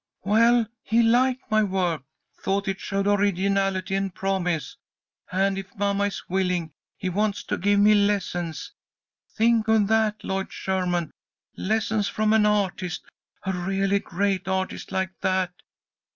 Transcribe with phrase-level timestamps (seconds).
[0.23, 2.01] "Well, he liked my work,
[2.41, 4.75] thought it showed originality and promise,
[5.31, 8.71] and, if mamma is willing, he wants to give me lessons.
[9.29, 11.11] Think of that, Lloyd Sherman,
[11.55, 13.05] lessons from an artist,
[13.45, 15.51] a really great artist like that!